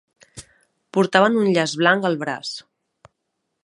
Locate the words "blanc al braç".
1.83-2.59